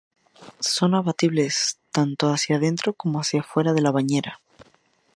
[0.75, 4.41] Son abatibles tanto hacia dentro como hacia fuera de la bañera.